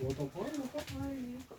[0.00, 1.16] Отопай, отопай.
[1.16, 1.57] Ну,